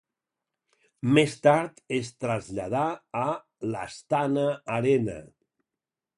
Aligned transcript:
Més 1.17 1.35
tard 1.47 1.77
es 1.97 2.09
traslladà 2.25 2.81
a 3.21 3.29
l'Astana 3.75 4.49
Arena. 4.81 5.21